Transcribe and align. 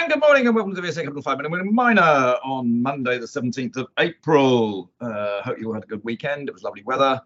And 0.00 0.08
good 0.08 0.20
morning 0.20 0.46
and 0.46 0.54
welcome 0.54 0.74
to 0.74 0.80
the 0.80 0.86
VSA 0.86 1.02
Capital 1.02 1.22
5 1.22 1.38
Minute 1.38 1.66
Miner 1.72 2.00
on 2.44 2.80
Monday, 2.80 3.18
the 3.18 3.26
17th 3.26 3.76
of 3.78 3.88
April. 3.98 4.92
Uh, 5.00 5.42
hope 5.42 5.58
you 5.58 5.66
all 5.66 5.74
had 5.74 5.82
a 5.82 5.86
good 5.86 6.04
weekend. 6.04 6.48
It 6.48 6.52
was 6.52 6.62
lovely 6.62 6.82
weather. 6.84 7.20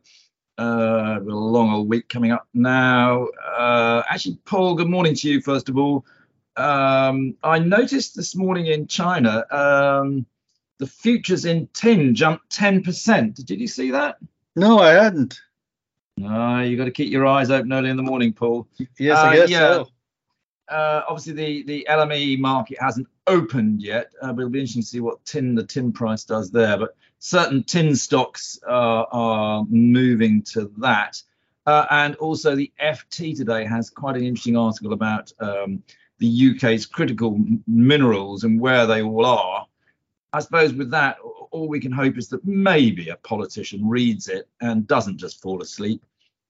Uh, 0.58 1.18
a 1.20 1.22
long 1.22 1.70
old 1.70 1.88
week 1.88 2.08
coming 2.08 2.30
up 2.32 2.48
now. 2.54 3.26
Uh, 3.58 4.02
actually, 4.08 4.38
Paul, 4.46 4.74
good 4.74 4.88
morning 4.88 5.14
to 5.16 5.28
you, 5.28 5.42
first 5.42 5.68
of 5.68 5.76
all. 5.76 6.06
Um, 6.56 7.34
I 7.42 7.58
noticed 7.58 8.16
this 8.16 8.34
morning 8.34 8.66
in 8.66 8.86
China, 8.86 9.44
um, 9.50 10.24
the 10.78 10.86
futures 10.86 11.44
in 11.44 11.68
tin 11.74 12.14
jumped 12.14 12.56
10%. 12.56 13.34
Did 13.44 13.60
you 13.60 13.68
see 13.68 13.90
that? 13.90 14.16
No, 14.56 14.78
I 14.78 14.92
hadn't. 14.92 15.38
No, 16.16 16.60
you've 16.60 16.78
got 16.78 16.86
to 16.86 16.90
keep 16.90 17.12
your 17.12 17.26
eyes 17.26 17.50
open 17.50 17.72
early 17.72 17.90
in 17.90 17.96
the 17.98 18.02
morning, 18.02 18.32
Paul. 18.32 18.66
Yes, 18.98 19.18
I 19.18 19.32
Uh, 19.32 19.36
guess 19.36 19.50
yeah. 19.50 19.58
so. 19.58 19.88
Uh, 20.72 21.04
obviously, 21.06 21.34
the, 21.34 21.62
the 21.64 21.86
LME 21.90 22.38
market 22.38 22.78
hasn't 22.80 23.06
opened 23.26 23.82
yet, 23.82 24.10
uh, 24.22 24.32
but 24.32 24.40
it'll 24.40 24.50
be 24.50 24.60
interesting 24.60 24.82
to 24.82 24.88
see 24.88 25.00
what 25.00 25.22
tin 25.26 25.54
the 25.54 25.64
tin 25.64 25.92
price 25.92 26.24
does 26.24 26.50
there. 26.50 26.78
But 26.78 26.96
certain 27.18 27.62
tin 27.62 27.94
stocks 27.94 28.58
uh, 28.66 29.04
are 29.12 29.66
moving 29.68 30.42
to 30.54 30.72
that. 30.78 31.22
Uh, 31.66 31.84
and 31.90 32.14
also, 32.16 32.56
the 32.56 32.72
FT 32.82 33.36
today 33.36 33.66
has 33.66 33.90
quite 33.90 34.16
an 34.16 34.24
interesting 34.24 34.56
article 34.56 34.94
about 34.94 35.30
um, 35.40 35.82
the 36.18 36.50
UK's 36.54 36.86
critical 36.86 37.38
minerals 37.66 38.44
and 38.44 38.58
where 38.58 38.86
they 38.86 39.02
all 39.02 39.26
are. 39.26 39.66
I 40.32 40.40
suppose 40.40 40.72
with 40.72 40.90
that, 40.92 41.18
all 41.50 41.68
we 41.68 41.80
can 41.80 41.92
hope 41.92 42.16
is 42.16 42.28
that 42.28 42.44
maybe 42.46 43.10
a 43.10 43.16
politician 43.16 43.86
reads 43.86 44.28
it 44.28 44.48
and 44.62 44.86
doesn't 44.86 45.18
just 45.18 45.42
fall 45.42 45.60
asleep 45.60 46.02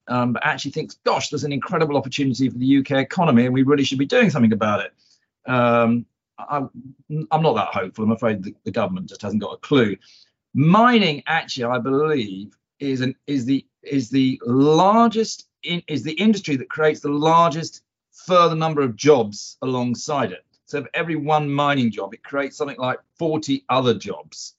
um, 0.09 0.33
but 0.33 0.45
actually 0.45 0.73
thinks, 0.73 0.97
gosh, 1.05 1.29
there's 1.29 1.45
an 1.45 1.52
incredible 1.52 1.97
opportunity 1.97 2.48
for 2.48 2.59
the 2.59 2.79
UK 2.79 2.93
economy, 2.93 3.45
and 3.45 3.54
we 3.54 3.63
really 3.63 3.85
should 3.85 3.99
be 3.99 4.07
doing 4.07 4.30
something 4.30 4.52
about 4.52 4.80
it. 4.80 4.93
Um, 5.51 6.07
I, 6.38 6.66
I'm 7.30 7.43
not 7.43 7.54
that 7.54 7.68
hopeful. 7.68 8.04
I'm 8.04 8.12
afraid 8.12 8.43
the, 8.43 8.54
the 8.65 8.71
government 8.71 9.09
just 9.09 9.23
hasn't 9.23 9.43
got 9.43 9.54
a 9.54 9.59
clue. 9.59 9.96
Mining, 10.54 11.23
actually, 11.27 11.65
I 11.65 11.79
believe, 11.79 12.57
is 12.79 13.01
an 13.01 13.15
is 13.27 13.45
the 13.45 13.65
is 13.82 14.10
the 14.10 14.40
largest 14.45 15.49
in, 15.62 15.82
is 15.88 16.02
the 16.02 16.12
industry 16.12 16.57
that 16.57 16.68
creates 16.68 17.01
the 17.01 17.10
largest 17.10 17.82
further 18.27 18.57
number 18.57 18.82
of 18.82 18.96
jobs 18.96 19.57
alongside 19.62 20.32
it. 20.32 20.45
So 20.66 20.82
for 20.82 20.90
every 20.95 21.16
one 21.16 21.51
mining 21.51 21.90
job, 21.90 22.15
it 22.15 22.23
creates 22.23 22.57
something 22.57 22.79
like 22.79 22.99
40 23.18 23.65
other 23.68 23.95
jobs, 23.95 24.55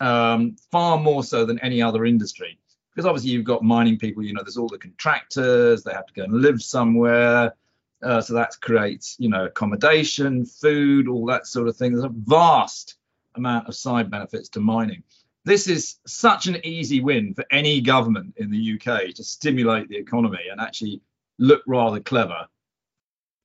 um, 0.00 0.56
far 0.70 0.98
more 0.98 1.22
so 1.22 1.44
than 1.44 1.58
any 1.60 1.82
other 1.82 2.04
industry 2.04 2.58
because 2.98 3.06
obviously 3.06 3.30
you've 3.30 3.44
got 3.44 3.62
mining 3.62 3.96
people 3.96 4.24
you 4.24 4.32
know 4.32 4.42
there's 4.42 4.56
all 4.56 4.66
the 4.66 4.76
contractors 4.76 5.84
they 5.84 5.92
have 5.92 6.04
to 6.04 6.14
go 6.14 6.24
and 6.24 6.32
live 6.32 6.60
somewhere 6.60 7.54
uh, 8.02 8.20
so 8.20 8.34
that 8.34 8.52
creates 8.60 9.14
you 9.20 9.28
know 9.28 9.44
accommodation 9.44 10.44
food 10.44 11.06
all 11.06 11.24
that 11.26 11.46
sort 11.46 11.68
of 11.68 11.76
thing. 11.76 11.92
There's 11.92 12.04
a 12.04 12.08
vast 12.08 12.96
amount 13.36 13.68
of 13.68 13.76
side 13.76 14.10
benefits 14.10 14.48
to 14.50 14.60
mining. 14.60 15.04
This 15.44 15.68
is 15.68 16.00
such 16.08 16.48
an 16.48 16.64
easy 16.66 17.00
win 17.00 17.34
for 17.34 17.44
any 17.52 17.80
government 17.80 18.34
in 18.36 18.50
the 18.50 18.74
uk 18.74 19.14
to 19.14 19.22
stimulate 19.22 19.88
the 19.88 19.96
economy 19.96 20.48
and 20.50 20.60
actually 20.60 21.00
look 21.38 21.62
rather 21.68 22.00
clever. 22.00 22.48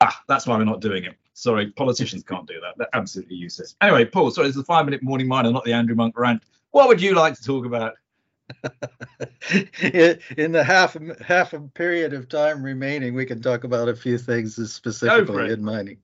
Ah 0.01 0.19
that's 0.27 0.47
why 0.47 0.57
we're 0.57 0.63
not 0.63 0.81
doing 0.81 1.03
it. 1.03 1.15
Sorry 1.35 1.69
politicians 1.69 2.23
can't 2.23 2.47
do 2.47 2.59
that. 2.59 2.73
They're 2.77 2.95
absolutely 2.95 3.35
useless. 3.35 3.75
Anyway 3.81 4.05
paul 4.05 4.31
sorry 4.31 4.47
is 4.47 4.57
a 4.57 4.63
five 4.63 4.85
minute 4.85 5.03
morning 5.03 5.27
miner 5.27 5.51
not 5.51 5.63
the 5.63 5.73
andrew 5.73 5.95
monk 5.95 6.17
rant. 6.17 6.41
What 6.71 6.87
would 6.87 6.99
you 6.99 7.13
like 7.13 7.35
to 7.35 7.43
talk 7.43 7.67
about 7.67 7.93
in 9.81 10.51
the 10.51 10.63
half 10.63 10.97
half 11.19 11.53
a 11.53 11.59
period 11.59 12.13
of 12.13 12.29
time 12.29 12.63
remaining, 12.63 13.13
we 13.13 13.25
can 13.25 13.41
talk 13.41 13.63
about 13.63 13.89
a 13.89 13.95
few 13.95 14.17
things 14.17 14.55
specifically 14.71 15.51
in 15.51 15.63
mining. 15.63 15.97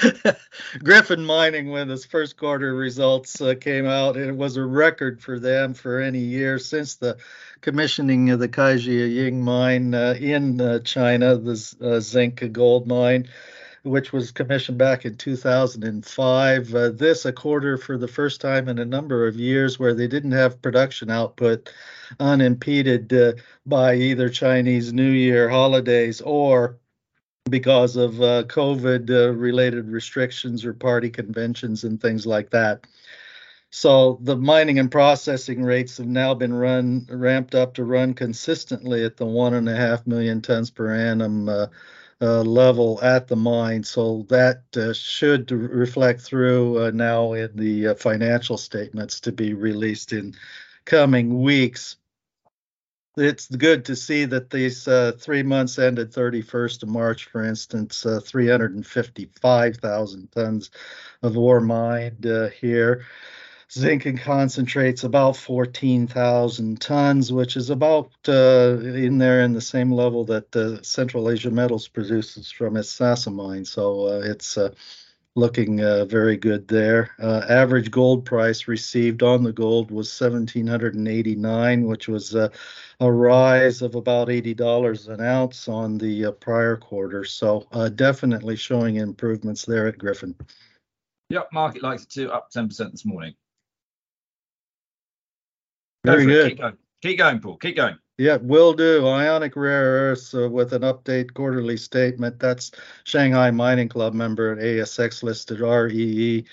Griffin 0.82 1.24
Mining, 1.24 1.70
when 1.70 1.90
its 1.90 2.04
first 2.04 2.36
quarter 2.36 2.74
results 2.74 3.40
uh, 3.40 3.54
came 3.54 3.86
out, 3.86 4.16
it 4.16 4.34
was 4.34 4.56
a 4.56 4.64
record 4.64 5.20
for 5.20 5.38
them 5.38 5.74
for 5.74 6.00
any 6.00 6.20
year 6.20 6.58
since 6.58 6.96
the 6.96 7.18
commissioning 7.60 8.30
of 8.30 8.38
the 8.38 8.48
Caijiaying 8.48 9.40
mine 9.40 9.94
uh, 9.94 10.14
in 10.18 10.60
uh, 10.60 10.78
China, 10.80 11.36
the 11.36 11.76
uh, 11.82 12.00
zinc 12.00 12.50
gold 12.52 12.86
mine. 12.86 13.28
Which 13.82 14.12
was 14.12 14.30
commissioned 14.30 14.78
back 14.78 15.04
in 15.04 15.14
2005. 15.16 16.74
Uh, 16.74 16.90
this 16.90 17.24
a 17.24 17.32
quarter 17.32 17.76
for 17.76 17.96
the 17.96 18.08
first 18.08 18.40
time 18.40 18.68
in 18.68 18.78
a 18.78 18.84
number 18.84 19.26
of 19.26 19.36
years 19.36 19.78
where 19.78 19.94
they 19.94 20.06
didn't 20.06 20.32
have 20.32 20.62
production 20.62 21.10
output 21.10 21.72
unimpeded 22.18 23.12
uh, 23.12 23.32
by 23.66 23.94
either 23.94 24.28
Chinese 24.28 24.92
New 24.92 25.10
Year 25.10 25.48
holidays 25.48 26.20
or 26.20 26.78
because 27.48 27.96
of 27.96 28.20
uh, 28.20 28.44
COVID 28.44 29.10
uh, 29.10 29.32
related 29.32 29.88
restrictions 29.88 30.64
or 30.64 30.74
party 30.74 31.10
conventions 31.10 31.84
and 31.84 32.00
things 32.00 32.26
like 32.26 32.50
that. 32.50 32.86
So 33.70 34.18
the 34.22 34.36
mining 34.36 34.78
and 34.80 34.90
processing 34.90 35.62
rates 35.62 35.98
have 35.98 36.06
now 36.06 36.34
been 36.34 36.52
run 36.52 37.06
ramped 37.08 37.54
up 37.54 37.74
to 37.74 37.84
run 37.84 38.14
consistently 38.14 39.04
at 39.04 39.16
the 39.16 39.26
one 39.26 39.54
and 39.54 39.68
a 39.68 39.76
half 39.76 40.06
million 40.06 40.42
tons 40.42 40.70
per 40.70 40.92
annum 40.92 41.48
uh, 41.48 41.66
uh, 42.20 42.42
level 42.42 43.00
at 43.02 43.26
the 43.28 43.36
mine. 43.36 43.82
So 43.82 44.26
that 44.28 44.64
uh, 44.76 44.92
should 44.92 45.50
reflect 45.50 46.20
through 46.20 46.84
uh, 46.84 46.90
now 46.92 47.32
in 47.32 47.56
the 47.56 47.86
uh, 47.88 47.94
financial 47.94 48.58
statements 48.58 49.20
to 49.20 49.32
be 49.32 49.54
released 49.54 50.12
in 50.12 50.34
coming 50.84 51.40
weeks. 51.42 51.96
It's 53.16 53.48
good 53.48 53.84
to 53.86 53.96
see 53.96 54.26
that 54.26 54.50
these 54.50 54.86
uh, 54.86 55.12
three 55.18 55.42
months 55.42 55.78
ended 55.78 56.12
31st 56.12 56.82
of 56.84 56.90
March, 56.90 57.24
for 57.24 57.44
instance, 57.44 58.06
uh, 58.06 58.20
355,000 58.22 60.32
tons 60.32 60.70
of 61.22 61.36
ore 61.36 61.60
mined 61.60 62.24
here. 62.60 63.04
Zinc 63.72 64.04
and 64.06 64.20
concentrates 64.20 65.04
about 65.04 65.36
14,000 65.36 66.80
tons, 66.80 67.32
which 67.32 67.56
is 67.56 67.70
about 67.70 68.10
uh, 68.26 68.78
in 68.80 69.18
there 69.18 69.42
in 69.42 69.52
the 69.52 69.60
same 69.60 69.92
level 69.92 70.24
that 70.24 70.56
uh, 70.56 70.82
Central 70.82 71.30
Asia 71.30 71.52
Metals 71.52 71.86
produces 71.86 72.50
from 72.50 72.76
its 72.76 72.90
Sasa 72.90 73.30
mine. 73.30 73.64
So 73.64 74.08
uh, 74.08 74.22
it's 74.24 74.58
uh, 74.58 74.74
looking 75.36 75.84
uh, 75.84 76.04
very 76.06 76.36
good 76.36 76.66
there. 76.66 77.12
Uh, 77.22 77.46
average 77.48 77.92
gold 77.92 78.24
price 78.24 78.66
received 78.66 79.22
on 79.22 79.44
the 79.44 79.52
gold 79.52 79.92
was 79.92 80.20
1789, 80.20 81.86
which 81.86 82.08
was 82.08 82.34
a 82.34 82.50
rise 83.00 83.82
of 83.82 83.94
about 83.94 84.26
$80 84.26 85.08
an 85.08 85.20
ounce 85.20 85.68
on 85.68 85.96
the 85.96 86.32
prior 86.40 86.76
quarter. 86.76 87.24
So 87.24 87.68
definitely 87.94 88.56
showing 88.56 88.96
improvements 88.96 89.64
there 89.64 89.86
at 89.86 89.96
Griffin. 89.96 90.34
Yep, 91.28 91.50
market 91.52 91.84
likes 91.84 92.02
it 92.02 92.10
too, 92.10 92.32
up 92.32 92.50
10% 92.50 92.90
this 92.90 93.04
morning. 93.04 93.36
Very 96.04 96.26
good. 96.26 96.50
Keep 96.50 96.58
going. 96.58 96.76
Keep 97.02 97.18
going, 97.18 97.40
Paul. 97.40 97.56
Keep 97.56 97.76
going. 97.76 97.96
Yeah, 98.18 98.36
will 98.36 98.74
do. 98.74 99.06
Ionic 99.06 99.56
Rare 99.56 100.10
Earths 100.10 100.34
uh, 100.34 100.48
with 100.48 100.74
an 100.74 100.82
update 100.82 101.32
quarterly 101.32 101.78
statement. 101.78 102.38
That's 102.38 102.70
Shanghai 103.04 103.50
Mining 103.50 103.88
Club 103.88 104.12
member, 104.12 104.52
at 104.52 104.58
ASX 104.58 105.22
listed 105.22 105.60
REE. 105.60 106.44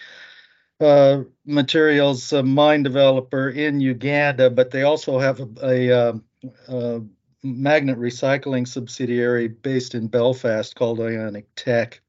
Uh, 0.80 1.24
materials 1.46 2.32
uh, 2.32 2.44
mine 2.44 2.84
developer 2.84 3.50
in 3.50 3.82
Uganda, 3.82 4.50
but 4.50 4.72
they 4.72 4.84
also 4.84 5.20
have 5.20 5.42
a, 5.62 5.90
a, 5.90 6.22
uh 6.70 7.00
magnet 7.44 7.98
recycling 7.98 8.68
subsidiary 8.68 9.48
based 9.48 9.96
in 9.96 10.08
Belfast 10.08 10.76
called 10.76 11.00
Ionic 11.00 11.48
Tech. 11.56 12.02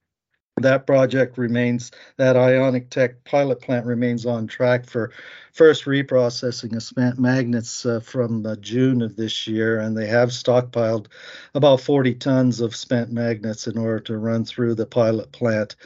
That 0.60 0.86
project 0.86 1.38
remains, 1.38 1.90
that 2.16 2.36
Ionic 2.36 2.90
Tech 2.90 3.24
pilot 3.24 3.60
plant 3.60 3.86
remains 3.86 4.26
on 4.26 4.46
track 4.46 4.86
for 4.86 5.12
first 5.52 5.84
reprocessing 5.84 6.76
of 6.76 6.82
spent 6.82 7.18
magnets 7.18 7.84
uh, 7.84 8.00
from 8.00 8.46
uh, 8.46 8.56
June 8.56 9.02
of 9.02 9.16
this 9.16 9.46
year, 9.46 9.80
and 9.80 9.96
they 9.96 10.06
have 10.06 10.28
stockpiled 10.28 11.06
about 11.54 11.80
40 11.80 12.14
tons 12.14 12.60
of 12.60 12.76
spent 12.76 13.10
magnets 13.10 13.66
in 13.66 13.76
order 13.76 14.00
to 14.00 14.18
run 14.18 14.44
through 14.44 14.74
the 14.74 14.86
pilot 14.86 15.32
plant. 15.32 15.76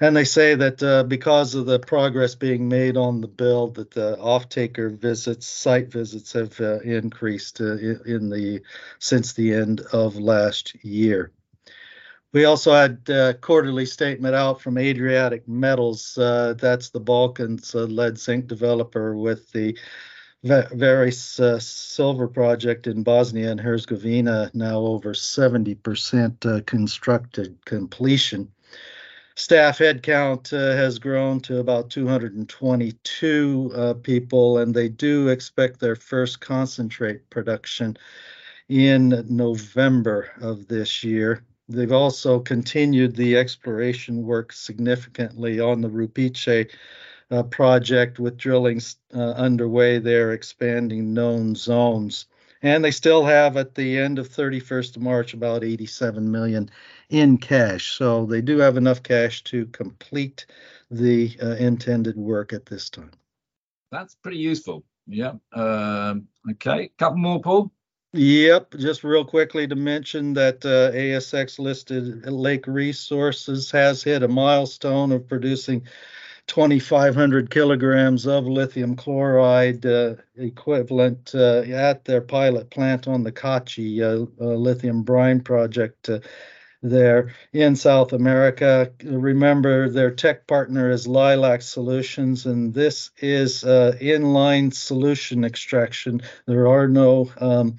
And 0.00 0.16
they 0.16 0.24
say 0.24 0.54
that 0.54 0.80
uh, 0.80 1.02
because 1.02 1.56
of 1.56 1.66
the 1.66 1.80
progress 1.80 2.36
being 2.36 2.68
made 2.68 2.96
on 2.96 3.20
the 3.20 3.26
build, 3.26 3.74
that 3.74 3.90
the 3.90 4.16
off-taker 4.18 4.90
visits, 4.90 5.46
site 5.48 5.90
visits, 5.90 6.32
have 6.34 6.60
uh, 6.60 6.78
increased 6.80 7.60
uh, 7.60 7.76
in 7.78 8.00
in 8.06 8.30
the 8.30 8.62
since 9.00 9.32
the 9.32 9.54
end 9.54 9.80
of 9.92 10.16
last 10.16 10.76
year. 10.84 11.32
We 12.32 12.44
also 12.44 12.72
had 12.72 13.08
uh, 13.08 13.32
quarterly 13.34 13.86
statement 13.86 14.34
out 14.34 14.60
from 14.60 14.76
Adriatic 14.76 15.48
Metals. 15.48 16.18
Uh, 16.18 16.54
that's 16.58 16.90
the 16.90 17.00
Balkans 17.00 17.74
uh, 17.74 17.84
lead 17.84 18.18
zinc 18.18 18.46
developer 18.46 19.16
with 19.16 19.50
the 19.52 19.78
Vares 20.44 21.40
uh, 21.40 21.58
silver 21.58 22.28
project 22.28 22.86
in 22.86 23.02
Bosnia 23.02 23.50
and 23.50 23.60
Herzegovina 23.60 24.50
now 24.54 24.78
over 24.78 25.12
70% 25.12 26.46
uh, 26.46 26.60
constructed 26.64 27.58
completion. 27.64 28.52
Staff 29.34 29.78
headcount 29.78 30.52
uh, 30.52 30.76
has 30.76 30.98
grown 30.98 31.40
to 31.40 31.58
about 31.58 31.90
222 31.90 33.72
uh, 33.74 33.94
people, 33.94 34.58
and 34.58 34.74
they 34.74 34.88
do 34.88 35.28
expect 35.28 35.80
their 35.80 35.96
first 35.96 36.40
concentrate 36.40 37.30
production 37.30 37.96
in 38.68 39.24
November 39.28 40.30
of 40.40 40.68
this 40.68 41.02
year. 41.02 41.42
They've 41.68 41.92
also 41.92 42.40
continued 42.40 43.14
the 43.14 43.36
exploration 43.36 44.24
work 44.24 44.52
significantly 44.52 45.60
on 45.60 45.80
the 45.80 45.88
Rupice 45.88 46.70
uh, 47.30 47.42
project 47.44 48.18
with 48.18 48.36
drilling 48.36 48.80
uh, 49.14 49.32
underway 49.32 49.98
there, 49.98 50.32
expanding 50.32 51.12
known 51.12 51.54
zones. 51.54 52.26
And 52.62 52.84
they 52.84 52.90
still 52.90 53.24
have 53.24 53.56
at 53.56 53.74
the 53.74 53.98
end 53.98 54.18
of 54.18 54.28
31st 54.28 54.96
of 54.96 55.02
March 55.02 55.34
about 55.34 55.62
87 55.62 56.30
million 56.30 56.70
in 57.08 57.38
cash. 57.38 57.92
So 57.92 58.26
they 58.26 58.40
do 58.40 58.58
have 58.58 58.76
enough 58.76 59.02
cash 59.02 59.44
to 59.44 59.66
complete 59.66 60.46
the 60.90 61.36
uh, 61.40 61.54
intended 61.56 62.16
work 62.16 62.52
at 62.52 62.66
this 62.66 62.90
time. 62.90 63.12
That's 63.92 64.16
pretty 64.16 64.38
useful. 64.38 64.84
Yeah. 65.06 65.34
Um, 65.52 66.28
okay. 66.50 66.90
Couple 66.98 67.18
more, 67.18 67.40
Paul. 67.40 67.70
Yep, 68.14 68.76
just 68.78 69.04
real 69.04 69.24
quickly 69.24 69.68
to 69.68 69.74
mention 69.74 70.32
that 70.32 70.64
uh, 70.64 70.96
ASX 70.96 71.58
listed 71.58 72.24
Lake 72.26 72.66
Resources 72.66 73.70
has 73.70 74.02
hit 74.02 74.22
a 74.22 74.28
milestone 74.28 75.12
of 75.12 75.28
producing 75.28 75.86
2,500 76.46 77.50
kilograms 77.50 78.26
of 78.26 78.46
lithium 78.46 78.96
chloride 78.96 79.84
uh, 79.84 80.14
equivalent 80.36 81.32
uh, 81.34 81.60
at 81.70 82.06
their 82.06 82.22
pilot 82.22 82.70
plant 82.70 83.06
on 83.06 83.22
the 83.22 83.32
Kachi 83.32 84.00
uh, 84.00 84.24
uh, 84.42 84.54
lithium 84.54 85.02
brine 85.02 85.40
project 85.40 86.08
uh, 86.08 86.20
there 86.82 87.34
in 87.52 87.76
South 87.76 88.12
America. 88.12 88.92
Remember, 89.02 89.88
their 89.88 90.10
tech 90.10 90.46
partner 90.46 90.90
is 90.90 91.06
Lilac 91.06 91.62
Solutions, 91.62 92.46
and 92.46 92.72
this 92.72 93.10
is 93.18 93.64
uh, 93.64 93.96
inline 94.00 94.72
solution 94.72 95.44
extraction. 95.44 96.22
There 96.46 96.68
are 96.68 96.88
no 96.88 97.30
um, 97.38 97.76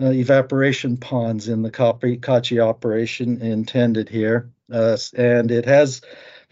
uh, 0.00 0.10
evaporation 0.10 0.96
ponds 0.96 1.48
in 1.48 1.62
the 1.62 1.70
Kachi 1.70 2.60
operation 2.60 3.40
intended 3.42 4.08
here. 4.08 4.50
Uh, 4.70 4.96
and 5.16 5.50
it 5.50 5.66
has 5.66 6.00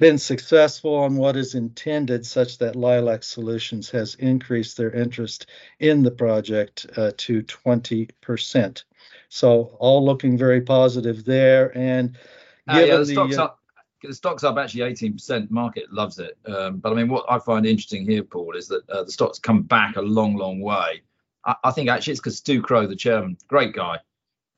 been 0.01 0.19
successful 0.19 0.95
on 0.97 1.17
what 1.17 1.37
is 1.37 1.55
intended, 1.55 2.27
such 2.27 2.59
that 2.59 2.75
Lilac 2.75 3.23
Solutions 3.23 3.89
has 3.91 4.17
increased 4.17 4.77
their 4.77 4.91
interest 4.91 5.47
in 5.79 6.03
the 6.03 6.11
project 6.11 6.87
uh, 6.97 7.13
to 7.19 7.43
20%. 7.45 8.85
So, 9.29 9.77
all 9.79 10.05
looking 10.05 10.37
very 10.37 10.61
positive 10.61 11.25
there. 11.25 11.77
And 11.79 12.19
uh, 12.67 12.83
yeah, 12.85 12.97
the, 12.97 13.07
stocks 13.07 13.39
uh, 13.39 13.45
up. 13.45 13.61
The 14.03 14.15
stock's 14.15 14.43
up 14.43 14.57
actually 14.57 14.93
18%. 14.93 15.51
Market 15.51 15.93
loves 15.93 16.19
it. 16.19 16.37
Um, 16.47 16.79
but 16.79 16.91
I 16.91 16.97
mean, 16.97 17.09
what 17.09 17.27
I 17.29 17.39
find 17.39 17.65
interesting 17.65 18.05
here, 18.05 18.25
Paul, 18.25 18.57
is 18.57 18.67
that 18.69 18.89
uh, 18.91 19.05
the 19.05 19.13
stock's 19.13 19.39
come 19.39 19.63
back 19.63 19.97
a 19.97 20.03
long, 20.03 20.37
long 20.37 20.61
way 20.61 21.03
I, 21.45 21.55
I 21.65 21.71
think 21.71 21.89
actually 21.89 22.13
it's 22.13 22.21
because 22.21 22.37
Stu 22.37 22.63
Crow, 22.63 22.87
the 22.87 22.97
chairman, 22.97 23.37
great 23.49 23.75
guy. 23.75 23.99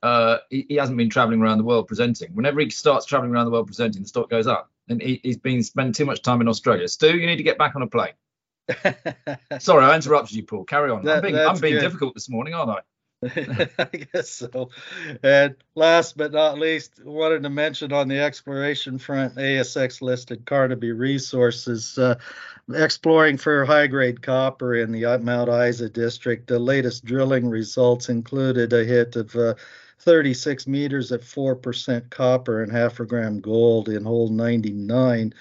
Uh, 0.03 0.39
he, 0.51 0.67
he, 0.69 0.75
hasn't 0.75 0.99
been 0.99 1.09
traveling 1.09 1.41
around 1.41 1.59
the 1.59 1.65
world 1.65 1.87
presenting. 1.87 2.35
Whenever 2.35 2.61
he 2.61 2.71
starts 2.71 3.07
traveling 3.07 3.33
around 3.33 3.45
the 3.45 3.53
world 3.53 3.69
presenting, 3.69 4.03
the 4.03 4.09
stock 4.09 4.29
goes 4.29 4.49
up. 4.49 4.72
And 4.89 5.01
he, 5.01 5.21
has 5.25 5.37
been 5.37 5.63
spending 5.63 5.93
too 5.93 6.05
much 6.05 6.23
time 6.23 6.41
in 6.41 6.49
Australia. 6.49 6.89
Stu, 6.89 7.17
you 7.17 7.27
need 7.27 7.37
to 7.37 7.43
get 7.43 7.59
back 7.59 7.77
on 7.77 7.83
a 7.83 7.87
plane. 7.87 8.13
Sorry, 9.59 9.85
I 9.85 9.95
interrupted 9.95 10.37
you, 10.37 10.45
Paul. 10.45 10.65
Carry 10.65 10.91
on. 10.91 11.05
That, 11.05 11.25
I'm 11.25 11.33
being, 11.33 11.37
I'm 11.37 11.61
being 11.61 11.81
difficult 11.81 12.15
this 12.15 12.29
morning, 12.29 12.55
aren't 12.55 12.71
I? 12.71 12.81
I 13.79 13.85
guess 14.13 14.31
so. 14.31 14.71
And 15.23 15.55
last 15.77 16.17
but 16.17 16.33
not 16.33 16.59
least, 16.59 17.05
wanted 17.05 17.45
to 17.45 17.51
mention 17.51 17.93
on 17.93 18.09
the 18.09 18.19
exploration 18.19 18.99
front, 18.99 19.37
ASX 19.37 20.03
listed 20.03 20.45
Carnaby 20.45 20.91
Resources 20.91 21.99
uh, 21.99 22.17
exploring 22.75 23.37
for 23.37 23.65
high 23.65 23.87
grade 23.87 24.23
copper 24.23 24.75
in 24.75 24.91
the 24.91 25.19
Mount 25.23 25.51
Isa 25.51 25.89
district. 25.89 26.49
The 26.49 26.59
latest 26.59 27.05
drilling 27.05 27.49
results 27.49 28.09
included 28.09 28.73
a 28.73 28.85
hit 28.85 29.15
of 29.15 29.35
uh, 29.37 29.55
36 30.05 30.67
meters 30.67 31.13
at 31.13 31.21
4% 31.21 32.11
copper 32.11 32.63
and 32.63 32.73
half 32.73 33.01
a 33.01 33.07
gram 33.07 33.41
gold 33.41 33.89
in 33.89 34.05
hole 34.05 34.29
99 34.29 35.33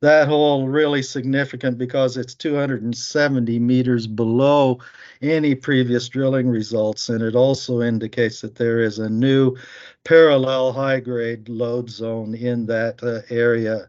that 0.00 0.28
hole 0.28 0.68
really 0.68 1.02
significant 1.02 1.78
because 1.78 2.16
it's 2.18 2.34
270 2.34 3.58
meters 3.58 4.06
below 4.06 4.78
any 5.22 5.54
previous 5.54 6.08
drilling 6.08 6.48
results, 6.48 7.08
and 7.08 7.22
it 7.22 7.34
also 7.34 7.80
indicates 7.80 8.42
that 8.42 8.56
there 8.56 8.80
is 8.80 8.98
a 8.98 9.08
new 9.08 9.56
parallel 10.04 10.72
high-grade 10.72 11.48
lode 11.48 11.88
zone 11.88 12.34
in 12.34 12.66
that 12.66 13.02
uh, 13.02 13.22
area. 13.34 13.88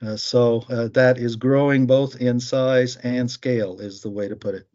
Uh, 0.00 0.16
so 0.16 0.64
uh, 0.70 0.88
that 0.88 1.18
is 1.18 1.36
growing 1.36 1.86
both 1.86 2.16
in 2.16 2.40
size 2.40 2.96
and 2.96 3.30
scale, 3.30 3.78
is 3.78 4.00
the 4.00 4.10
way 4.10 4.28
to 4.28 4.36
put 4.36 4.54
it. 4.54 4.66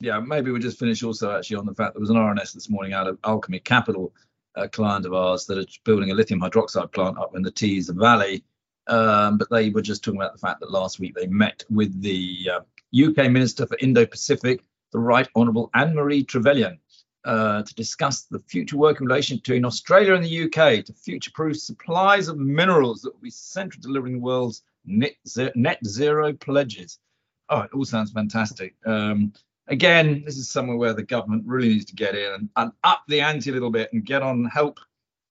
Yeah, 0.00 0.20
maybe 0.20 0.50
we'll 0.50 0.60
just 0.60 0.78
finish 0.78 1.02
also 1.02 1.36
actually 1.36 1.56
on 1.56 1.66
the 1.66 1.74
fact 1.74 1.94
there 1.94 2.00
was 2.00 2.10
an 2.10 2.16
RNS 2.16 2.52
this 2.52 2.68
morning 2.68 2.92
out 2.92 3.06
of 3.06 3.20
Alkemy 3.22 3.64
Capital, 3.64 4.12
a 4.54 4.68
client 4.68 5.06
of 5.06 5.14
ours 5.14 5.46
that 5.46 5.58
is 5.58 5.78
building 5.84 6.10
a 6.10 6.14
lithium 6.14 6.40
hydroxide 6.40 6.92
plant 6.92 7.18
up 7.18 7.34
in 7.34 7.42
the 7.42 7.50
Tees 7.50 7.88
Valley 7.88 8.44
um, 8.86 9.38
but 9.38 9.50
they 9.50 9.70
were 9.70 9.82
just 9.82 10.04
talking 10.04 10.20
about 10.20 10.32
the 10.32 10.38
fact 10.38 10.60
that 10.60 10.70
last 10.70 11.00
week 11.00 11.14
they 11.14 11.26
met 11.26 11.64
with 11.70 12.00
the 12.00 12.50
uh, 12.52 12.60
UK 13.08 13.30
Minister 13.30 13.66
for 13.66 13.76
Indo-Pacific, 13.80 14.62
the 14.92 14.98
Right 14.98 15.28
Honourable 15.34 15.70
Anne-Marie 15.74 16.24
Trevelyan, 16.24 16.78
uh, 17.24 17.62
to 17.62 17.74
discuss 17.74 18.22
the 18.22 18.38
future 18.38 18.76
working 18.76 19.06
relationship 19.06 19.42
between 19.42 19.64
Australia 19.64 20.14
and 20.14 20.24
the 20.24 20.44
UK 20.44 20.84
to 20.84 20.92
future-proof 20.92 21.56
supplies 21.56 22.28
of 22.28 22.38
minerals 22.38 23.02
that 23.02 23.12
will 23.12 23.20
be 23.20 23.30
central 23.30 23.82
to 23.82 23.88
delivering 23.88 24.14
the 24.14 24.20
world's 24.20 24.62
net, 24.84 25.16
net 25.56 25.84
zero 25.84 26.32
pledges. 26.32 27.00
Oh, 27.48 27.62
it 27.62 27.70
all 27.74 27.84
sounds 27.84 28.12
fantastic. 28.12 28.74
Um, 28.84 29.32
again, 29.68 30.22
this 30.24 30.36
is 30.36 30.50
somewhere 30.50 30.76
where 30.76 30.94
the 30.94 31.02
government 31.02 31.44
really 31.46 31.68
needs 31.68 31.84
to 31.86 31.94
get 31.94 32.14
in 32.14 32.32
and, 32.32 32.48
and 32.56 32.72
up 32.84 33.02
the 33.08 33.20
ante 33.20 33.50
a 33.50 33.52
little 33.52 33.70
bit 33.70 33.92
and 33.92 34.04
get 34.04 34.22
on 34.22 34.36
and 34.36 34.50
help 34.50 34.78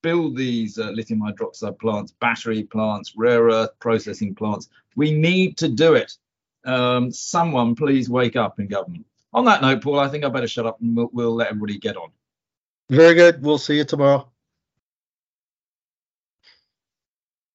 build 0.02 0.36
these 0.36 0.78
uh, 0.78 0.92
lithium 0.92 1.22
hydroxide 1.22 1.80
plants, 1.80 2.12
battery 2.20 2.64
plants, 2.64 3.14
rare 3.16 3.46
earth 3.46 3.72
processing 3.80 4.36
plants. 4.36 4.70
We 4.96 5.12
need 5.12 5.58
to 5.58 5.68
do 5.68 5.96
it. 5.96 6.14
Um, 6.64 7.12
someone 7.12 7.76
please 7.76 8.10
wake 8.10 8.36
up 8.36 8.60
in 8.60 8.68
government. 8.68 9.06
On 9.34 9.46
that 9.46 9.62
note, 9.62 9.82
Paul, 9.82 10.00
I 10.00 10.08
think 10.08 10.24
I 10.24 10.30
better 10.30 10.48
shut 10.48 10.66
up 10.66 10.80
and 10.82 10.96
we'll, 10.96 11.10
we'll 11.12 11.36
let 11.36 11.48
everybody 11.48 11.78
get 11.78 11.98
on. 11.98 12.10
Very 12.90 13.16
good. 13.16 13.42
We'll 13.42 13.58
see 13.58 13.78
you 13.78 13.84
tomorrow. 13.84 14.30